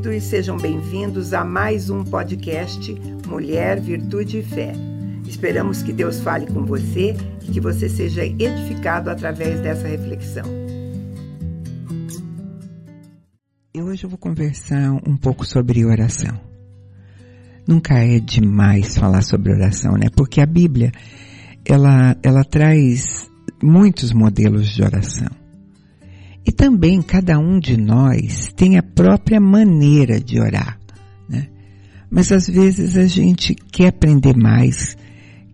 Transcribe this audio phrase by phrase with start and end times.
[0.00, 2.94] queridos, sejam bem-vindos a mais um podcast
[3.28, 4.72] Mulher, Virtude e Fé.
[5.26, 10.44] Esperamos que Deus fale com você e que você seja edificado através dessa reflexão.
[13.74, 16.40] E hoje eu vou conversar um pouco sobre oração.
[17.68, 20.08] Nunca é demais falar sobre oração, né?
[20.16, 20.92] Porque a Bíblia,
[21.64, 23.30] ela, ela traz
[23.62, 25.39] muitos modelos de oração.
[26.46, 30.78] E também cada um de nós tem a própria maneira de orar,
[31.28, 31.48] né?
[32.10, 34.96] Mas às vezes a gente quer aprender mais,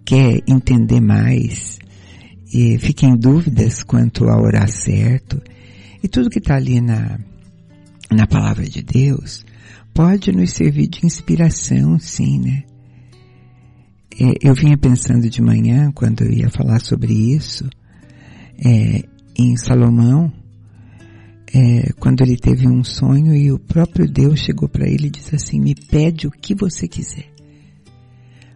[0.04, 1.78] quer entender mais,
[2.52, 5.42] e fica em dúvidas quanto a orar certo.
[6.02, 7.18] E tudo que está ali na,
[8.10, 9.44] na palavra de Deus
[9.92, 12.62] pode nos servir de inspiração, sim, né?
[14.18, 17.68] É, eu vinha pensando de manhã, quando eu ia falar sobre isso,
[18.64, 19.04] é,
[19.38, 20.32] em Salomão,
[21.54, 25.34] é, quando ele teve um sonho e o próprio Deus chegou para ele e disse
[25.34, 27.32] assim, me pede o que você quiser.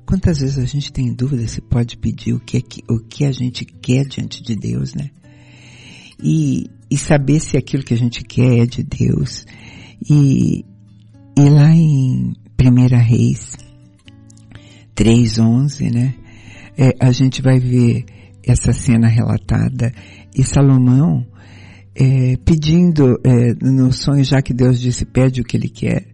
[0.04, 3.24] Quantas vezes a gente tem dúvida se pode pedir o que, é que, o que
[3.24, 5.08] a gente quer diante de Deus, né?
[6.20, 9.46] E, e saber se aquilo que a gente quer é de Deus.
[10.10, 10.64] E,
[11.38, 13.56] e lá em 1 Reis
[14.96, 16.14] 3.11, né?
[16.76, 18.04] É, a gente vai ver
[18.42, 19.92] essa cena relatada
[20.34, 21.24] e Salomão
[22.00, 26.06] é, pedindo é, no sonho, já que Deus disse pede o que ele quer,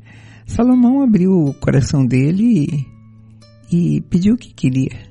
[0.44, 2.86] Salomão abriu o coração dele
[3.70, 5.06] e, e pediu o que queria.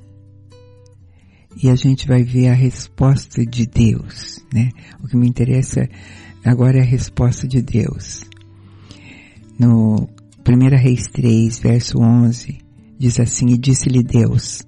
[1.62, 4.70] E a gente vai ver a resposta de Deus, né?
[5.02, 5.88] O que me interessa
[6.44, 8.22] agora é a resposta de Deus.
[9.58, 10.06] No
[10.46, 12.58] 1 Reis 3, verso 11,
[12.98, 14.62] diz assim, e disse-lhe Deus,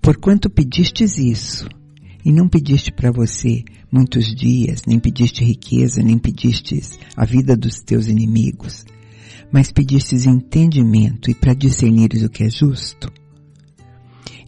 [0.00, 1.68] porquanto pedistes isso,
[2.24, 7.80] e não pediste para você muitos dias, nem pediste riqueza, nem pedistes a vida dos
[7.80, 8.84] teus inimigos,
[9.52, 13.10] mas pedistes entendimento e para discernires o que é justo.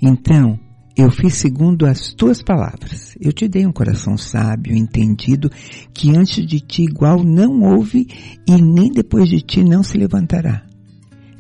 [0.01, 0.59] Então,
[0.97, 3.17] eu fiz segundo as tuas palavras.
[3.21, 5.51] Eu te dei um coração sábio, entendido,
[5.95, 8.07] que antes de ti igual não houve
[8.47, 10.67] e nem depois de ti não se levantará.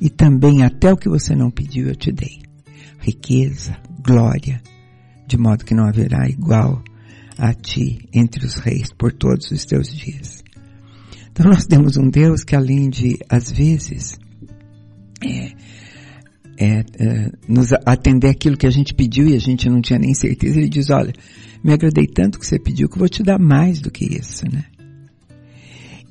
[0.01, 2.41] E também até o que você não pediu eu te dei.
[2.99, 4.63] Riqueza, glória,
[5.33, 6.83] de modo que não haverá igual
[7.39, 10.45] a ti entre os reis por todos os teus dias.
[11.31, 14.19] Então nós temos um Deus que além de, às vezes,
[15.25, 15.53] é,
[16.59, 20.13] é, é, nos atender aquilo que a gente pediu e a gente não tinha nem
[20.13, 21.15] certeza, ele diz, olha,
[21.65, 24.45] me agradei tanto que você pediu que eu vou te dar mais do que isso,
[24.53, 24.65] né?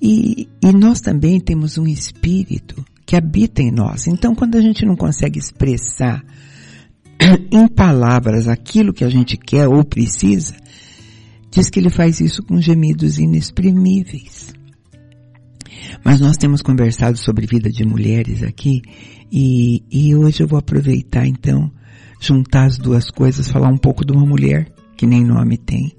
[0.01, 4.07] E, e nós também temos um espírito que habita em nós.
[4.07, 6.25] Então quando a gente não consegue expressar
[7.51, 10.55] em palavras aquilo que a gente quer ou precisa,
[11.51, 14.53] diz que ele faz isso com gemidos inexprimíveis.
[16.03, 18.81] Mas nós temos conversado sobre vida de mulheres aqui
[19.31, 21.71] e, e hoje eu vou aproveitar então,
[22.19, 25.91] juntar as duas coisas, falar um pouco de uma mulher, que nem nome tem,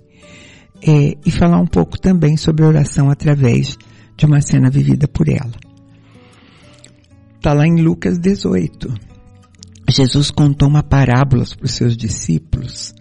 [0.83, 3.79] é, e falar um pouco também sobre oração através
[4.17, 5.53] de uma cena vivida por ela.
[7.37, 9.12] Está lá em Lucas 18.
[9.93, 12.95] Jesus contou uma parábola para os seus discípulos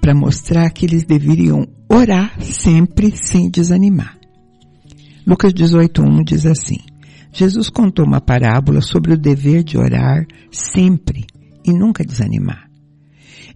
[0.00, 4.18] para mostrar que eles deveriam orar sempre sem desanimar.
[5.26, 6.78] Lucas 18.1 diz assim,
[7.32, 11.26] Jesus contou uma parábola sobre o dever de orar sempre
[11.64, 12.68] e nunca desanimar.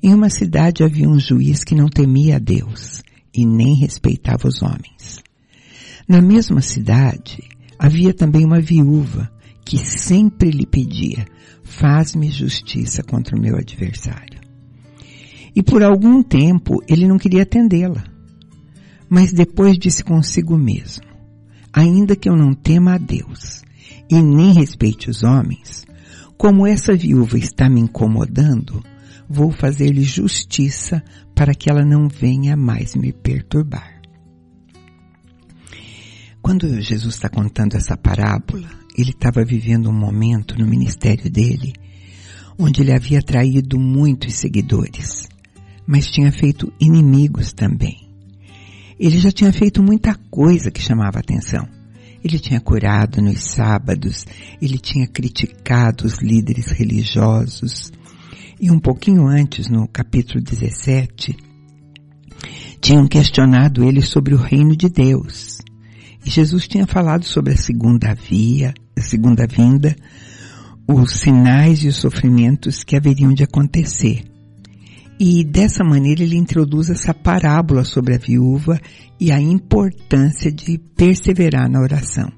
[0.02, 3.02] Em uma cidade havia um juiz que não temia a Deus
[3.34, 5.22] e nem respeitava os homens.
[6.06, 7.42] Na mesma cidade
[7.78, 9.30] havia também uma viúva
[9.66, 11.26] que sempre lhe pedia,
[11.64, 14.40] faz-me justiça contra o meu adversário.
[15.54, 18.04] E por algum tempo ele não queria atendê-la.
[19.08, 21.04] Mas depois disse consigo mesmo,
[21.72, 23.62] ainda que eu não tema a Deus
[24.08, 25.84] e nem respeite os homens,
[26.36, 28.84] como essa viúva está me incomodando,
[29.28, 31.02] vou fazer-lhe justiça
[31.34, 34.00] para que ela não venha mais me perturbar.
[36.40, 41.74] Quando Jesus está contando essa parábola, ele estava vivendo um momento no ministério dele
[42.58, 45.28] onde ele havia atraído muitos seguidores,
[45.86, 48.08] mas tinha feito inimigos também.
[48.98, 51.68] Ele já tinha feito muita coisa que chamava atenção.
[52.24, 54.26] Ele tinha curado nos sábados,
[54.60, 57.92] ele tinha criticado os líderes religiosos.
[58.58, 61.36] E um pouquinho antes, no capítulo 17,
[62.80, 65.55] tinham questionado ele sobre o reino de Deus.
[66.28, 69.94] Jesus tinha falado sobre a segunda via, a segunda vinda,
[70.88, 74.24] os sinais e os sofrimentos que haveriam de acontecer.
[75.18, 78.80] E dessa maneira ele introduz essa parábola sobre a viúva
[79.18, 82.30] e a importância de perseverar na oração.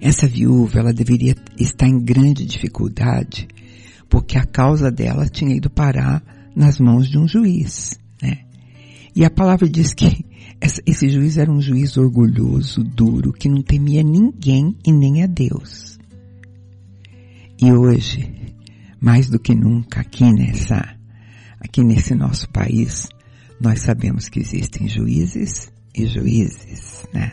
[0.00, 3.48] Essa viúva, ela deveria estar em grande dificuldade,
[4.08, 6.22] porque a causa dela tinha ido parar
[6.54, 8.40] nas mãos de um juiz, né?
[9.16, 10.24] E a palavra diz que
[10.86, 15.98] esse juiz era um juiz orgulhoso, duro, que não temia ninguém e nem a Deus.
[17.60, 18.30] E hoje,
[19.00, 20.96] mais do que nunca, aqui nessa,
[21.60, 23.08] aqui nesse nosso país,
[23.60, 27.32] nós sabemos que existem juízes e juízes, né?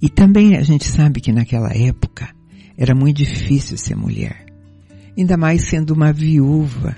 [0.00, 2.28] E também a gente sabe que naquela época
[2.76, 4.44] era muito difícil ser mulher.
[5.16, 6.96] Ainda mais sendo uma viúva.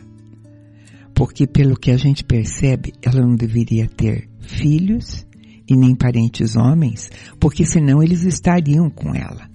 [1.19, 5.26] Porque pelo que a gente percebe, ela não deveria ter filhos
[5.69, 7.11] e nem parentes homens,
[7.41, 9.50] porque senão eles estariam com ela.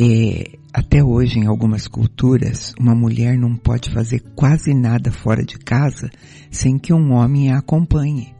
[0.00, 5.58] É, até hoje, em algumas culturas, uma mulher não pode fazer quase nada fora de
[5.58, 6.10] casa
[6.50, 8.34] sem que um homem a acompanhe.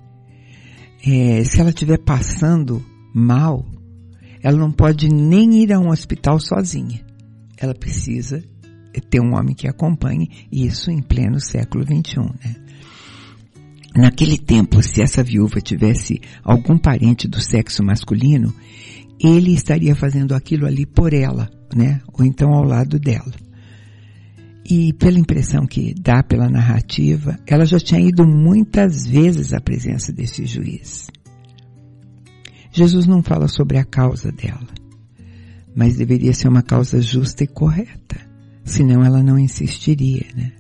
[1.07, 2.83] É, se ela estiver passando
[3.15, 3.63] mal,
[4.43, 7.05] ela não pode nem ir a um hospital sozinha.
[7.59, 8.43] Ela precisa
[9.01, 12.57] ter um homem que acompanhe, isso em pleno século XXI, né?
[13.97, 18.55] Naquele tempo, se essa viúva tivesse algum parente do sexo masculino,
[19.19, 22.03] ele estaria fazendo aquilo ali por ela, né?
[22.13, 23.33] Ou então ao lado dela.
[24.69, 30.13] E pela impressão que dá pela narrativa, ela já tinha ido muitas vezes à presença
[30.13, 31.07] desse juiz.
[32.71, 34.67] Jesus não fala sobre a causa dela,
[35.75, 38.26] mas deveria ser uma causa justa e correta,
[38.67, 40.53] senão ela não insistiria, né?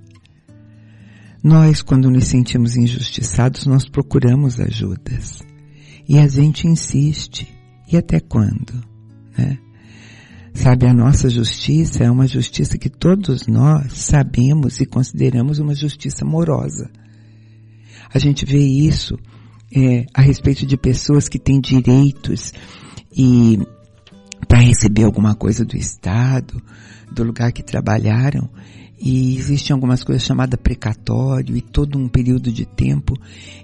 [1.42, 5.42] Nós, quando nos sentimos injustiçados, nós procuramos ajudas.
[6.08, 7.46] E a gente insiste.
[7.90, 8.82] E até quando?
[9.36, 9.58] Né?
[10.54, 16.24] Sabe, a nossa justiça é uma justiça que todos nós sabemos e consideramos uma justiça
[16.24, 16.90] amorosa.
[18.12, 19.16] A gente vê isso
[19.72, 22.52] é, a respeito de pessoas que têm direitos
[23.16, 23.58] e
[24.56, 26.62] para receber alguma coisa do Estado,
[27.12, 28.48] do lugar que trabalharam,
[28.98, 33.12] e existem algumas coisas chamadas precatório e todo um período de tempo.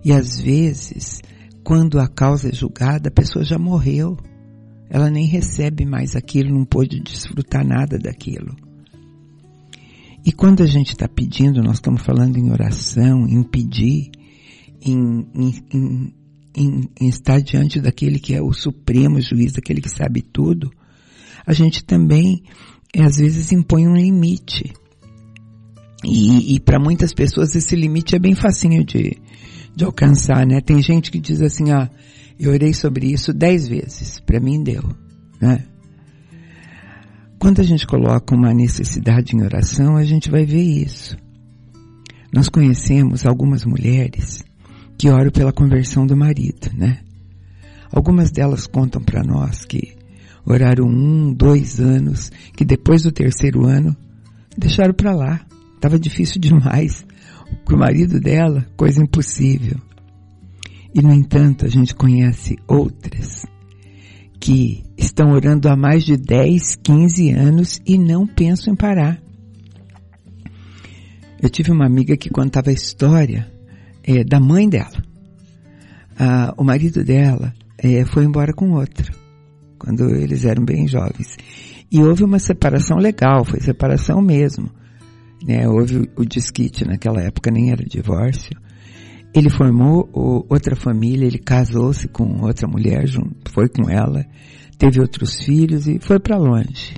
[0.04, 1.22] E às vezes
[1.64, 4.18] quando a causa é julgada a pessoa já morreu.
[4.90, 8.54] Ela nem recebe mais aquilo não pôde desfrutar nada daquilo.
[10.22, 14.10] E quando a gente está pedindo nós estamos falando em oração em pedir
[14.84, 16.14] em, em,
[16.54, 20.70] em, em estar diante daquele que é o supremo juiz daquele que sabe tudo
[21.46, 22.42] a gente também
[22.98, 24.72] às vezes impõe um limite
[26.04, 29.16] e, e para muitas pessoas esse limite é bem facinho de,
[29.74, 30.60] de alcançar, né?
[30.60, 31.88] Tem gente que diz assim, ah,
[32.38, 34.82] eu orei sobre isso dez vezes, para mim deu,
[35.40, 35.64] né?
[37.38, 41.16] Quando a gente coloca uma necessidade em oração, a gente vai ver isso.
[42.32, 44.44] Nós conhecemos algumas mulheres
[44.96, 47.00] que oram pela conversão do marido, né?
[47.90, 49.94] Algumas delas contam para nós que
[50.44, 53.96] oraram um, dois anos, que depois do terceiro ano
[54.56, 55.46] deixaram para lá.
[55.74, 57.04] Estava difícil demais.
[57.64, 59.78] Para o marido dela, coisa impossível.
[60.94, 63.46] E no entanto, a gente conhece outras
[64.38, 69.22] que estão orando há mais de 10, 15 anos e não pensam em parar.
[71.40, 73.50] Eu tive uma amiga que contava a história
[74.02, 75.02] é, da mãe dela.
[76.18, 79.12] Ah, o marido dela é, foi embora com outro,
[79.82, 81.36] quando eles eram bem jovens.
[81.90, 84.70] E houve uma separação legal, foi separação mesmo
[85.44, 85.68] né?
[85.68, 88.56] Houve o desquite naquela época, nem era divórcio.
[89.34, 90.08] Ele formou
[90.48, 93.04] outra família, ele casou-se com outra mulher,
[93.50, 94.26] foi com ela,
[94.78, 96.94] teve outros filhos e foi para longe.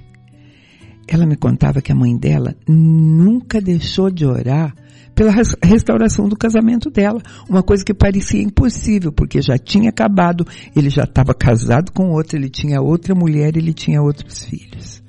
[1.07, 4.75] Ela me contava que a mãe dela nunca deixou de orar
[5.15, 5.33] pela
[5.63, 7.21] restauração do casamento dela.
[7.49, 12.37] Uma coisa que parecia impossível, porque já tinha acabado, ele já estava casado com outra,
[12.39, 15.03] ele tinha outra mulher, ele tinha outros filhos.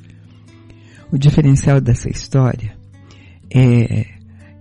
[1.12, 2.75] O diferencial dessa história
[3.54, 4.06] é,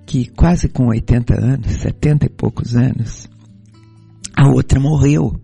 [0.07, 3.29] que quase com 80 anos, 70 e poucos anos,
[4.37, 5.41] a outra morreu.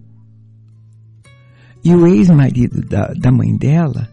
[1.83, 4.09] E o ex-marido da, da mãe dela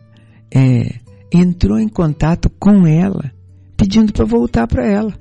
[0.54, 1.00] é,
[1.32, 3.32] entrou em contato com ela,
[3.76, 5.14] pedindo para voltar para ela.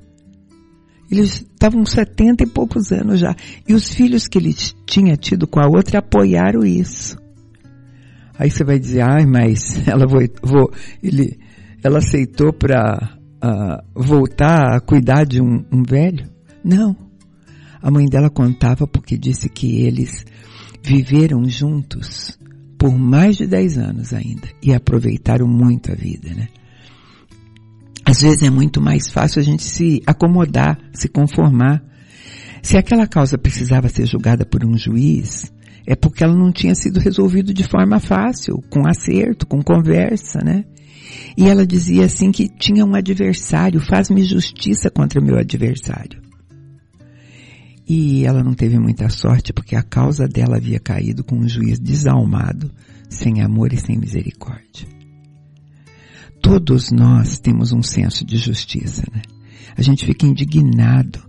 [1.10, 3.34] Eles estavam 70 e poucos anos já.
[3.66, 4.52] E os filhos que ele
[4.84, 7.16] tinha tido com a outra apoiaram isso.
[8.38, 10.72] Aí você vai dizer, ai, mas ela vou, vou
[11.02, 11.38] ele,
[11.82, 16.28] ela aceitou para uh, voltar a cuidar de um, um velho?
[16.64, 16.96] Não.
[17.80, 20.24] A mãe dela contava porque disse que eles
[20.82, 22.36] viveram juntos
[22.86, 26.46] por mais de 10 anos ainda e aproveitaram muito a vida, né?
[28.04, 31.82] Às vezes é muito mais fácil a gente se acomodar, se conformar.
[32.62, 35.52] Se aquela causa precisava ser julgada por um juiz,
[35.84, 40.64] é porque ela não tinha sido resolvida de forma fácil, com acerto, com conversa, né?
[41.36, 46.22] E ela dizia assim que tinha um adversário, faz-me justiça contra meu adversário.
[47.88, 51.78] E ela não teve muita sorte porque a causa dela havia caído com um juiz
[51.78, 52.70] desalmado,
[53.08, 54.88] sem amor e sem misericórdia.
[56.42, 59.22] Todos nós temos um senso de justiça, né?
[59.76, 61.20] A gente fica indignado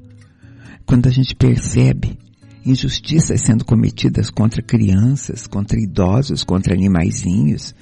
[0.85, 2.17] quando a gente percebe
[2.65, 7.73] injustiças sendo cometidas contra crianças, contra idosos, contra animaizinhos,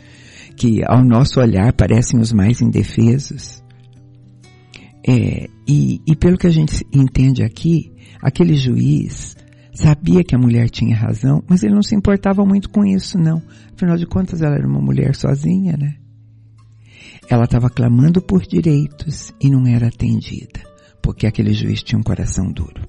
[0.56, 3.64] que ao nosso olhar parecem os mais indefesos.
[5.08, 7.92] É, e, e pelo que a gente entende aqui,
[8.26, 9.38] aquele juiz
[9.72, 13.40] sabia que a mulher tinha razão, mas ele não se importava muito com isso, não.
[13.72, 15.96] Afinal de contas, ela era uma mulher sozinha, né?
[17.30, 20.60] Ela estava clamando por direitos e não era atendida,
[21.04, 22.88] porque aquele juiz tinha um coração duro.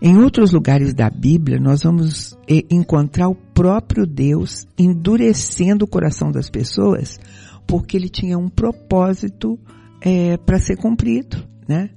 [0.00, 2.34] Em outros lugares da Bíblia, nós vamos
[2.70, 7.18] encontrar o próprio Deus endurecendo o coração das pessoas,
[7.66, 9.58] porque ele tinha um propósito
[10.00, 11.90] é, para ser cumprido, né?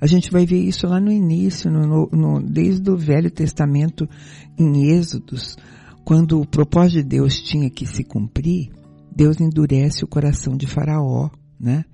[0.00, 4.08] A gente vai ver isso lá no início, no, no, desde o Velho Testamento,
[4.56, 5.56] em Êxodos,
[6.04, 8.70] quando o propósito de Deus tinha que se cumprir,
[9.14, 11.28] Deus endurece o coração de Faraó,
[11.58, 11.84] né?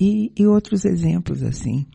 [0.00, 1.86] E, e outros exemplos assim.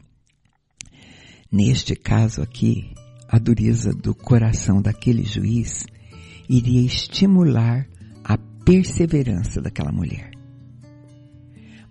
[1.52, 2.94] Neste caso aqui,
[3.28, 5.86] a dureza do coração daquele juiz
[6.48, 7.88] iria estimular
[8.24, 10.35] a perseverança daquela mulher.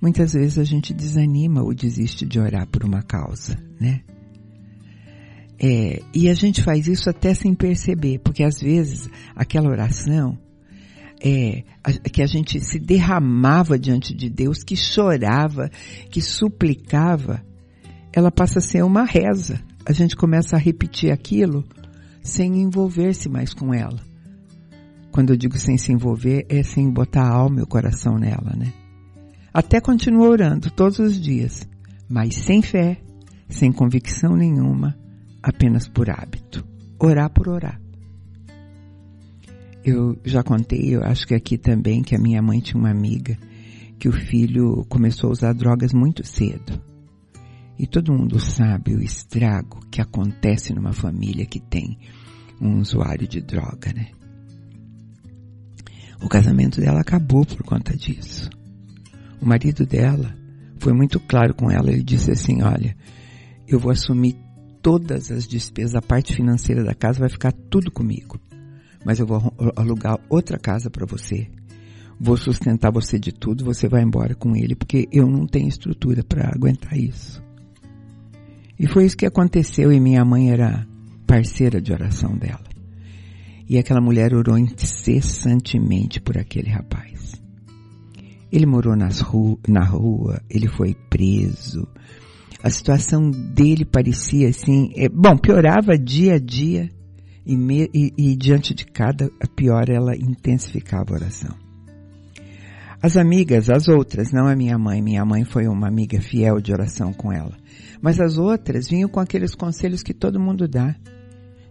[0.00, 4.02] Muitas vezes a gente desanima ou desiste de orar por uma causa, né?
[5.58, 10.36] É, e a gente faz isso até sem perceber, porque às vezes aquela oração
[11.24, 15.70] é, a, que a gente se derramava diante de Deus, que chorava,
[16.10, 17.42] que suplicava,
[18.12, 19.60] ela passa a ser uma reza.
[19.86, 21.64] A gente começa a repetir aquilo
[22.22, 24.00] sem envolver-se mais com ela.
[25.10, 28.54] Quando eu digo sem se envolver, é sem botar a alma e o coração nela,
[28.56, 28.72] né?
[29.54, 31.64] Até continua orando todos os dias,
[32.08, 33.00] mas sem fé,
[33.48, 34.98] sem convicção nenhuma,
[35.40, 36.66] apenas por hábito.
[36.98, 37.80] Orar por orar.
[39.84, 43.38] Eu já contei, eu acho que aqui também, que a minha mãe tinha uma amiga
[43.96, 46.82] que o filho começou a usar drogas muito cedo.
[47.78, 51.96] E todo mundo sabe o estrago que acontece numa família que tem
[52.60, 54.08] um usuário de droga, né?
[56.20, 58.50] O casamento dela acabou por conta disso.
[59.44, 60.34] O marido dela
[60.78, 61.92] foi muito claro com ela.
[61.92, 62.96] Ele disse assim: Olha,
[63.68, 64.38] eu vou assumir
[64.80, 68.40] todas as despesas, a parte financeira da casa vai ficar tudo comigo.
[69.04, 71.46] Mas eu vou alugar outra casa para você.
[72.18, 76.24] Vou sustentar você de tudo, você vai embora com ele, porque eu não tenho estrutura
[76.24, 77.44] para aguentar isso.
[78.78, 80.86] E foi isso que aconteceu e minha mãe era
[81.26, 82.64] parceira de oração dela.
[83.68, 87.43] E aquela mulher orou incessantemente por aquele rapaz.
[88.54, 88.94] Ele morou
[89.24, 91.88] ru na rua, ele foi preso.
[92.62, 96.88] A situação dele parecia assim, é, bom, piorava dia a dia
[97.44, 101.52] e, me, e, e diante de cada pior ela intensificava a oração.
[103.02, 106.72] As amigas, as outras, não a minha mãe, minha mãe foi uma amiga fiel de
[106.72, 107.56] oração com ela,
[108.00, 110.94] mas as outras vinham com aqueles conselhos que todo mundo dá,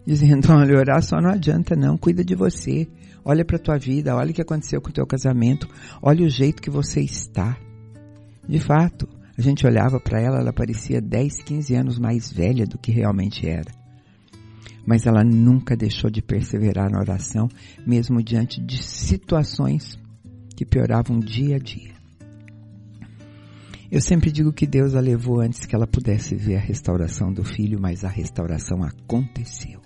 [0.06, 2.86] dizendo, olha, orar só não adianta não, cuida de você,
[3.24, 5.66] Olha para a tua vida, olha o que aconteceu com o teu casamento,
[6.02, 7.56] olha o jeito que você está.
[8.46, 12.78] De fato, a gente olhava para ela, ela parecia 10, 15 anos mais velha do
[12.78, 13.72] que realmente era.
[14.86, 17.48] Mas ela nunca deixou de perseverar na oração,
[17.86, 19.98] mesmo diante de situações
[20.54, 21.94] que pioravam dia a dia.
[23.90, 27.44] Eu sempre digo que Deus a levou antes que ela pudesse ver a restauração do
[27.44, 29.83] filho, mas a restauração aconteceu.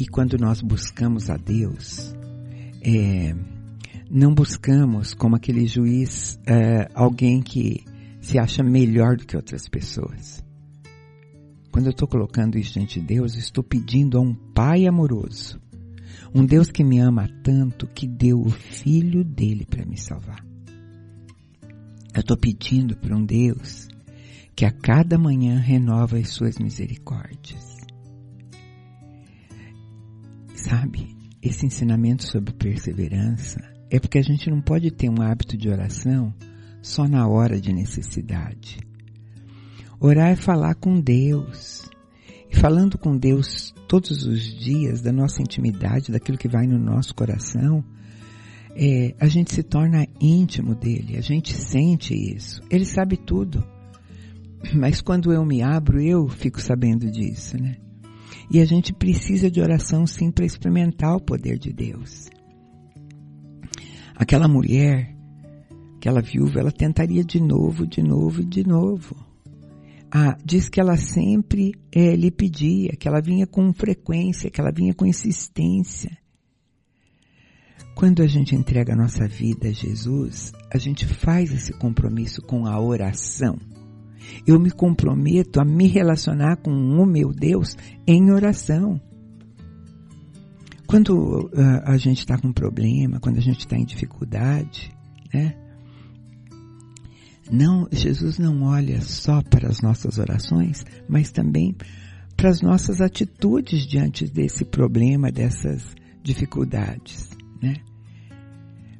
[0.00, 2.14] E quando nós buscamos a Deus,
[2.80, 3.34] é,
[4.10, 7.84] não buscamos como aquele juiz é, alguém que
[8.18, 10.42] se acha melhor do que outras pessoas.
[11.70, 15.60] Quando eu estou colocando isso diante de Deus, estou pedindo a um Pai amoroso,
[16.34, 20.42] um Deus que me ama tanto que deu o Filho dele para me salvar.
[22.14, 23.86] Eu estou pedindo para um Deus
[24.56, 27.69] que a cada manhã renova as suas misericórdias
[30.62, 35.70] Sabe, esse ensinamento sobre perseverança é porque a gente não pode ter um hábito de
[35.70, 36.34] oração
[36.82, 38.78] só na hora de necessidade.
[39.98, 41.88] Orar é falar com Deus.
[42.50, 47.14] E falando com Deus todos os dias da nossa intimidade, daquilo que vai no nosso
[47.14, 47.82] coração,
[48.76, 52.60] é, a gente se torna íntimo dele, a gente sente isso.
[52.70, 53.64] Ele sabe tudo.
[54.74, 57.76] Mas quando eu me abro, eu fico sabendo disso, né?
[58.50, 62.28] E a gente precisa de oração sim para experimentar o poder de Deus.
[64.16, 65.14] Aquela mulher,
[65.96, 69.14] aquela viúva, ela tentaria de novo, de novo, de novo.
[70.10, 74.72] Ah, diz que ela sempre é, lhe pedia, que ela vinha com frequência, que ela
[74.72, 76.18] vinha com insistência.
[77.94, 82.66] Quando a gente entrega a nossa vida a Jesus, a gente faz esse compromisso com
[82.66, 83.56] a oração.
[84.46, 89.00] Eu me comprometo a me relacionar com o meu Deus em oração.
[90.86, 94.90] Quando uh, a gente está com problema, quando a gente está em dificuldade,
[95.32, 95.54] né?
[97.50, 101.76] Não, Jesus não olha só para as nossas orações, mas também
[102.36, 107.28] para as nossas atitudes diante desse problema, dessas dificuldades,
[107.60, 107.74] né?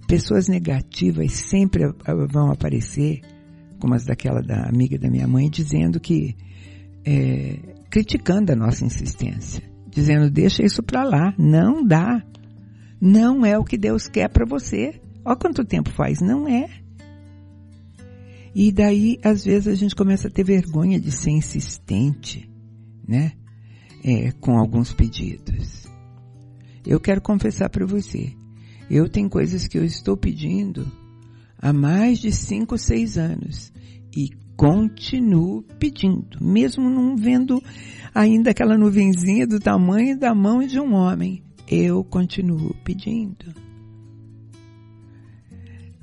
[0.07, 1.85] Pessoas negativas sempre
[2.29, 3.21] vão aparecer,
[3.81, 6.37] como as daquela da amiga da minha mãe, dizendo que,
[7.05, 7.59] é,
[7.91, 12.23] criticando a nossa insistência, dizendo deixa isso para lá, não dá,
[13.01, 15.01] não é o que Deus quer para você.
[15.25, 16.69] Olha quanto tempo faz, não é.
[18.55, 22.51] E daí, às vezes, a gente começa a ter vergonha de ser insistente,
[23.07, 23.33] né?
[24.05, 25.87] É, com alguns pedidos.
[26.87, 28.33] Eu quero confessar para você.
[28.91, 30.91] Eu tenho coisas que eu estou pedindo
[31.61, 33.73] há mais de cinco, seis anos
[34.17, 37.63] e continuo pedindo, mesmo não vendo
[38.15, 41.43] ainda aquela nuvenzinha do tamanho da mão de um homem.
[41.69, 43.55] Eu continuo pedindo.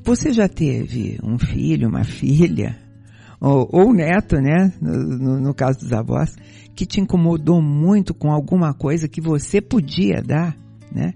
[0.03, 2.77] Você já teve um filho, uma filha,
[3.41, 4.73] ou, ou neto, né?
[4.81, 6.35] No, no, no, caso dos avós,
[6.73, 10.57] que te incomodou muito com alguma coisa que você podia dar,
[10.91, 11.13] né?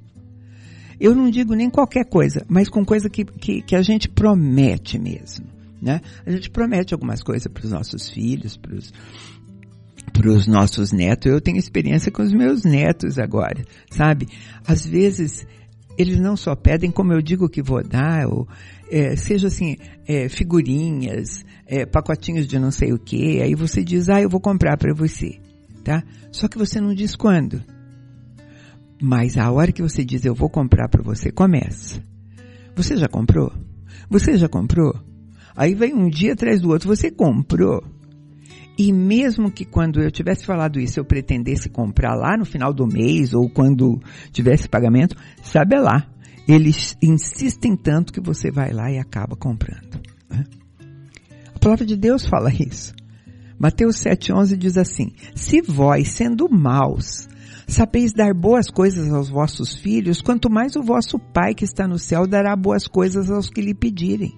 [1.01, 4.99] Eu não digo nem qualquer coisa, mas com coisa que, que, que a gente promete
[4.99, 5.47] mesmo,
[5.81, 5.99] né?
[6.23, 11.31] A gente promete algumas coisas para os nossos filhos, para os nossos netos.
[11.31, 14.27] Eu tenho experiência com os meus netos agora, sabe?
[14.63, 15.43] Às vezes
[15.97, 18.47] eles não só pedem, como eu digo que vou dar, ou
[18.91, 24.07] é, seja assim, é, figurinhas, é, pacotinhos de não sei o que, aí você diz,
[24.07, 25.39] ah, eu vou comprar para você,
[25.83, 26.03] tá?
[26.31, 27.63] Só que você não diz quando.
[29.01, 32.03] Mas a hora que você diz eu vou comprar para você, começa.
[32.75, 33.51] Você já comprou?
[34.09, 34.93] Você já comprou?
[35.55, 37.83] Aí vem um dia atrás do outro, você comprou.
[38.77, 42.87] E mesmo que quando eu tivesse falado isso eu pretendesse comprar lá no final do
[42.87, 43.99] mês ou quando
[44.31, 46.07] tivesse pagamento, sabe lá.
[46.47, 49.99] Eles insistem tanto que você vai lá e acaba comprando.
[50.29, 50.45] Né?
[51.55, 52.93] A palavra de Deus fala isso.
[53.59, 57.29] Mateus 7,11 diz assim: Se vós, sendo maus,
[57.71, 61.97] sabeis dar boas coisas aos vossos filhos, quanto mais o vosso Pai que está no
[61.97, 64.33] céu dará boas coisas aos que lhe pedirem.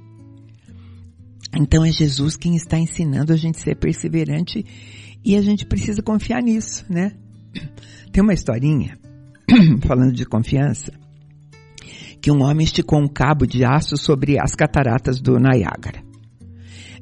[1.55, 4.65] Então é Jesus quem está ensinando a gente ser perseverante
[5.23, 7.11] e a gente precisa confiar nisso, né?
[8.11, 8.97] Tem uma historinha,
[9.85, 10.91] falando de confiança,
[12.21, 16.03] que um homem esticou um cabo de aço sobre as cataratas do Niágara.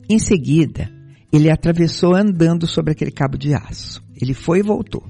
[0.10, 0.92] Em seguida,
[1.32, 4.04] ele atravessou andando sobre aquele cabo de aço.
[4.20, 5.08] Ele foi e voltou.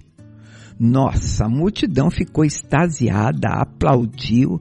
[0.83, 4.59] Nossa, a multidão ficou extasiada, aplaudiu,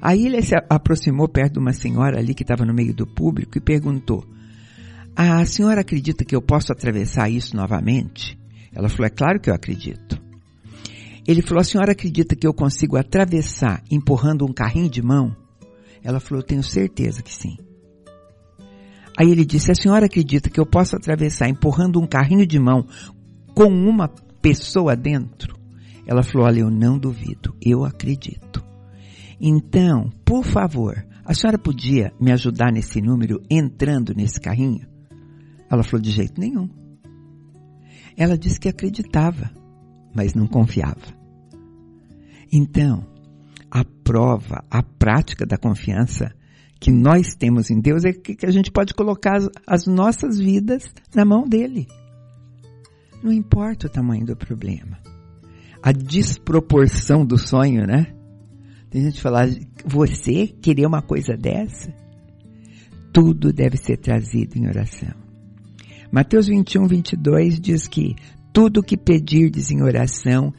[0.00, 3.58] Aí ele se aproximou perto de uma senhora ali que estava no meio do público
[3.58, 4.24] e perguntou:
[5.16, 8.38] A senhora acredita que eu posso atravessar isso novamente?
[8.72, 10.20] Ela falou: É claro que eu acredito.
[11.26, 15.34] Ele falou: A senhora acredita que eu consigo atravessar empurrando um carrinho de mão?
[16.02, 17.56] Ela falou: tenho certeza que sim.
[19.18, 22.86] Aí ele disse: A senhora acredita que eu posso atravessar empurrando um carrinho de mão
[23.52, 24.08] com uma
[24.40, 25.58] pessoa dentro?
[26.06, 28.64] Ela falou: Olha, eu não duvido, eu acredito.
[29.40, 34.86] Então, por favor, a senhora podia me ajudar nesse número entrando nesse carrinho?
[35.70, 36.68] Ela falou de jeito nenhum.
[38.16, 39.50] Ela disse que acreditava,
[40.14, 41.16] mas não confiava.
[42.52, 43.06] Então,
[43.70, 46.34] a prova, a prática da confiança
[46.80, 51.24] que nós temos em Deus é que a gente pode colocar as nossas vidas na
[51.24, 51.86] mão dele.
[53.22, 54.98] Não importa o tamanho do problema.
[55.82, 58.14] A desproporção do sonho, né?
[58.90, 59.48] Tem gente que fala,
[59.84, 61.92] você querer uma coisa dessa?
[63.12, 65.14] Tudo deve ser trazido em oração.
[66.10, 68.16] Mateus 21, 22 diz que
[68.52, 70.52] tudo que pedirdes em oração,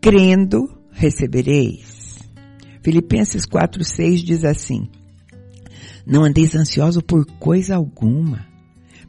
[0.00, 2.18] crendo, recebereis.
[2.82, 4.88] Filipenses 4, 6 diz assim,
[6.06, 8.47] não andeis ansioso por coisa alguma.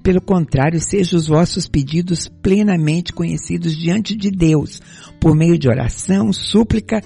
[0.10, 4.82] Pelo contrário, sejam os vossos pedidos plenamente conhecidos diante de Deus,
[5.22, 7.00] por meio de oração, súplica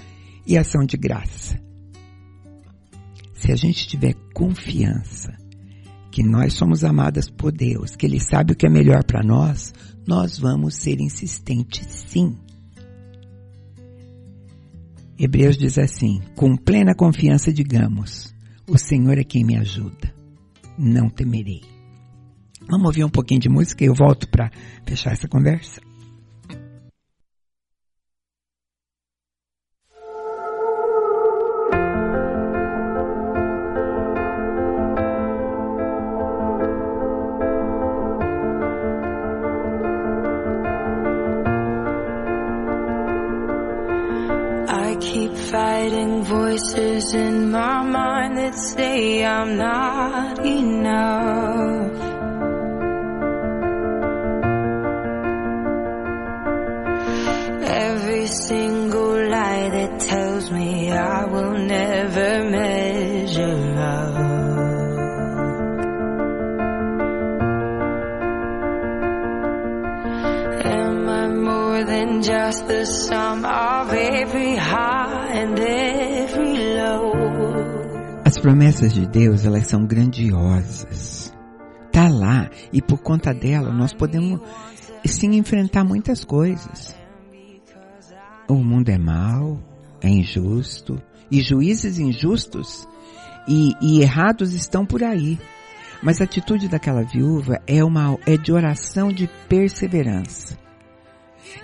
[0.48, 1.60] e ação de graça.
[3.34, 5.38] se a gente tiver confiança
[6.10, 9.74] que nós somos amadas por Deus, que Ele sabe o que é melhor para nós,
[10.08, 12.38] nós vamos ser insistentes sim.
[15.20, 18.34] Hebreus diz assim: com plena confiança digamos,
[18.66, 20.16] o Senhor é quem me ajuda,
[20.78, 21.73] não temerei.
[22.70, 24.52] Vamos ouvir um pouquinho de música e eu volto para
[24.86, 25.82] fechar essa conversa.
[45.54, 52.13] fighting voices in my mind that say I'm not enough.
[78.44, 81.34] Promessas de Deus, elas são grandiosas.
[81.94, 84.42] Tá lá e por conta dela nós podemos
[85.06, 86.94] sim enfrentar muitas coisas.
[88.50, 89.64] O mundo é mau,
[90.02, 91.02] é injusto
[91.32, 92.86] e juízes injustos
[93.48, 95.40] e, e errados estão por aí.
[96.02, 100.60] Mas a atitude daquela viúva é uma é de oração de perseverança.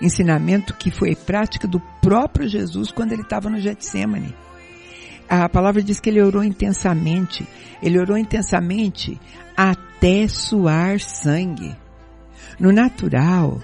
[0.00, 4.34] Ensinamento que foi prática do próprio Jesus quando ele estava no Getsemane.
[5.30, 7.46] A palavra diz que ele orou intensamente.
[7.80, 9.16] Ele orou intensamente
[9.56, 11.76] até suar sangue.
[12.58, 13.60] No natural,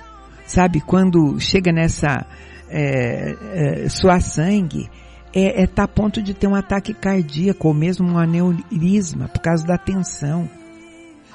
[0.47, 2.25] sabe, quando chega nessa
[2.71, 4.89] é, é, suar sangue,
[5.35, 9.41] é, é tá a ponto de ter um ataque cardíaco ou mesmo um aneurisma por
[9.41, 10.49] causa da tensão.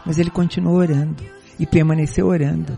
[0.05, 1.25] Mas ele continuou orando
[1.59, 2.77] e permaneceu orando.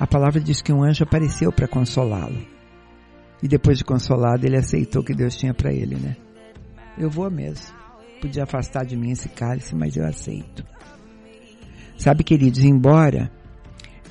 [0.00, 2.40] A palavra diz que um anjo apareceu para consolá-lo.
[3.42, 6.16] E depois de consolado, ele aceitou o que Deus tinha para ele, né?
[6.98, 7.74] Eu vou mesmo.
[8.20, 10.64] Podia afastar de mim esse cálice, mas eu aceito.
[11.98, 13.30] Sabe, queridos, embora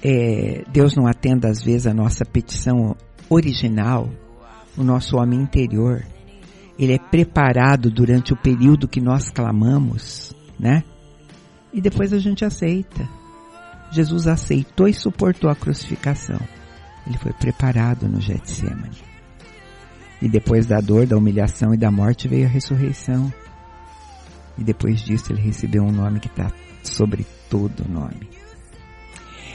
[0.04, 2.96] é, Deus não atenda às vezes a nossa petição
[3.30, 4.10] original,
[4.78, 6.06] o nosso homem interior,
[6.78, 10.84] ele é preparado durante o período que nós clamamos, né?
[11.74, 13.08] E depois a gente aceita.
[13.92, 16.40] Jesus aceitou e suportou a crucificação.
[17.08, 19.15] Ele foi preparado no Getsemane.
[20.22, 23.32] E depois da dor, da humilhação e da morte veio a ressurreição.
[24.58, 26.52] E depois disso ele recebeu um nome que está
[26.84, 28.30] sobre todo nome.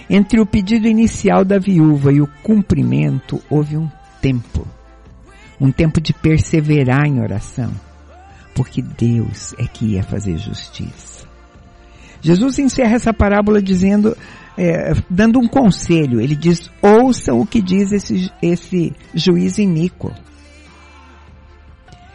[0.09, 3.89] Entre o pedido inicial da viúva e o cumprimento houve um
[4.21, 4.67] tempo.
[5.61, 7.71] Um tempo de perseverar em oração.
[8.55, 11.29] Porque Deus é que ia fazer justiça.
[12.21, 14.17] Jesus encerra essa parábola dizendo,
[14.59, 16.21] é, dando um conselho.
[16.21, 20.13] Ele diz: ouçam o que diz esse, esse juiz iníquo.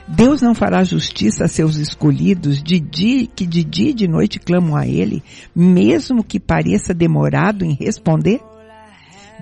[0.08, 4.40] Deus não fará justiça a seus escolhidos de dia, que de dia e de noite
[4.40, 5.24] clamam a Ele,
[5.56, 8.40] mesmo que pareça demorado em responder?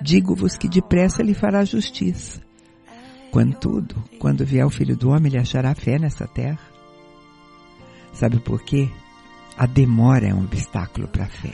[0.02, 2.40] Digo-vos que depressa Ele fará justiça.
[3.30, 6.60] Contudo, quando vier o Filho do Homem, Ele achará fé nessa terra.
[8.14, 8.88] Sabe por quê?
[9.58, 11.52] A demora é um obstáculo para a fé.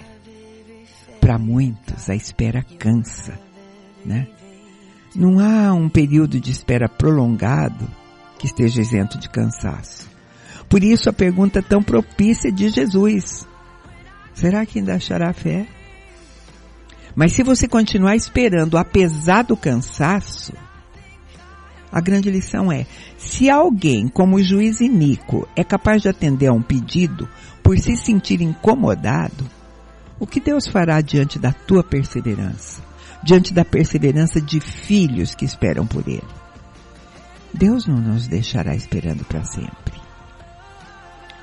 [1.21, 3.39] Para muitos, a espera cansa,
[4.05, 4.29] né?
[5.17, 7.89] Não há um período de espera prolongado
[8.41, 10.09] que esteja isento de cansaço.
[10.67, 13.47] Por isso a pergunta tão propícia de Jesus.
[14.33, 15.67] Será que ainda achará fé?
[17.15, 20.55] Mas se você continuar esperando apesar do cansaço,
[21.93, 22.87] a grande lição é,
[23.19, 27.29] se alguém como o juiz Inico é capaz de atender a um pedido
[27.63, 29.45] por se sentir incomodado,
[30.19, 32.81] o que Deus fará diante da tua perseverança?
[33.23, 36.40] Diante da perseverança de filhos que esperam por Ele?
[37.53, 40.01] Deus não nos deixará esperando para sempre.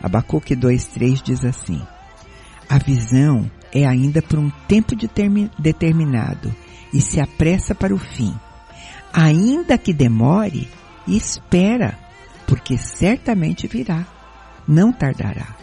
[0.02, 1.82] Abacuque 2.3 diz assim,
[2.70, 4.96] a visão é ainda por um tempo
[5.60, 6.56] determinado
[6.94, 8.34] e se apressa para o fim.
[9.12, 10.70] Ainda que demore,
[11.08, 11.98] espera,
[12.46, 14.06] porque certamente virá,
[14.68, 15.56] não tardará.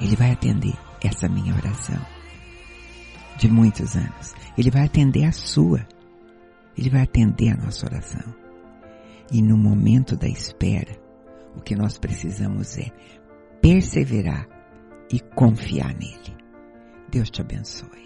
[0.00, 2.00] Ele vai atender essa minha oração
[3.36, 4.34] de muitos anos.
[4.56, 5.86] Ele vai atender a sua.
[6.76, 8.45] Ele vai atender a nossa oração.
[9.32, 10.96] E no momento da espera,
[11.56, 12.90] o que nós precisamos é
[13.60, 14.46] perseverar
[15.12, 16.36] e confiar nele.
[17.10, 18.05] Deus te abençoe.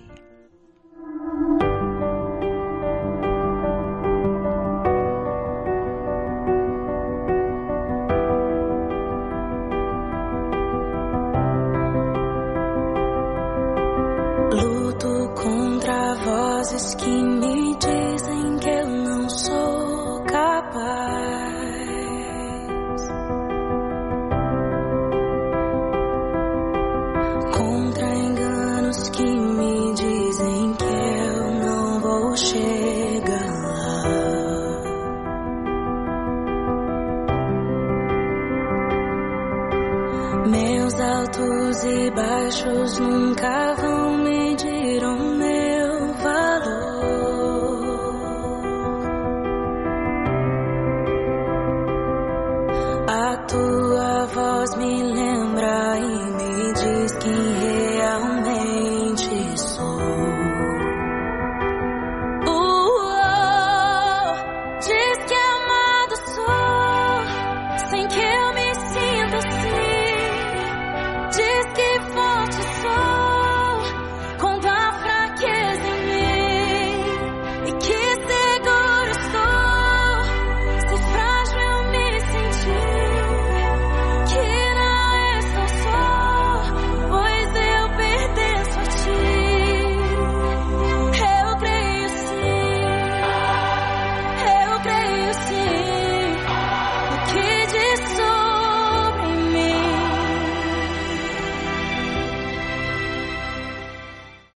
[54.81, 55.20] Me lembra